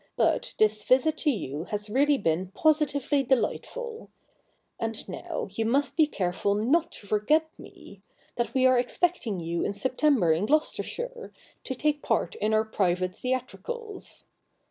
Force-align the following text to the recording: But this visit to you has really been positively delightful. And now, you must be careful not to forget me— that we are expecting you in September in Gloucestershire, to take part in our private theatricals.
But 0.15 0.55
this 0.57 0.83
visit 0.83 1.15
to 1.19 1.29
you 1.29 1.65
has 1.65 1.87
really 1.87 2.17
been 2.17 2.47
positively 2.55 3.21
delightful. 3.21 4.09
And 4.79 5.07
now, 5.07 5.47
you 5.51 5.63
must 5.63 5.95
be 5.95 6.07
careful 6.07 6.55
not 6.55 6.91
to 6.93 7.05
forget 7.05 7.47
me— 7.59 8.01
that 8.37 8.55
we 8.55 8.65
are 8.65 8.79
expecting 8.79 9.39
you 9.39 9.61
in 9.63 9.73
September 9.73 10.33
in 10.33 10.47
Gloucestershire, 10.47 11.31
to 11.65 11.75
take 11.75 12.01
part 12.01 12.33
in 12.33 12.51
our 12.51 12.65
private 12.65 13.15
theatricals. 13.15 14.25